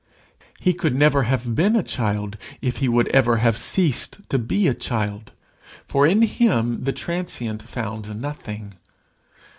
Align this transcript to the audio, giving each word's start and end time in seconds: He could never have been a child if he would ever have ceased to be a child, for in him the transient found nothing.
He 0.59 0.73
could 0.73 0.95
never 0.95 1.25
have 1.29 1.53
been 1.53 1.75
a 1.75 1.83
child 1.83 2.35
if 2.59 2.77
he 2.77 2.87
would 2.89 3.07
ever 3.09 3.37
have 3.37 3.55
ceased 3.55 4.19
to 4.29 4.39
be 4.39 4.67
a 4.67 4.73
child, 4.73 5.31
for 5.87 6.07
in 6.07 6.23
him 6.23 6.85
the 6.85 6.91
transient 6.91 7.61
found 7.61 8.19
nothing. 8.19 8.73